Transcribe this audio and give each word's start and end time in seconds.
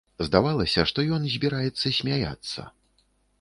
Здавалася, 0.27 0.85
што 0.91 1.05
ён 1.17 1.27
збіраецца 1.33 1.93
смяяцца. 1.99 2.67